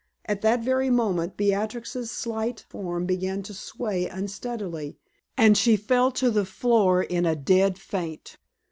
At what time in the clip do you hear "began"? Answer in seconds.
3.05-3.43